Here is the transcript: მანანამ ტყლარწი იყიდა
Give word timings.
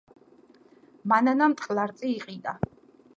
მანანამ 1.13 1.55
ტყლარწი 1.59 2.09
იყიდა 2.13 2.55